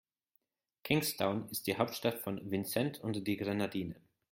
[0.83, 2.49] Kingstown ist die Hauptstadt von St.
[2.49, 3.95] Vincent und die Grenadinen.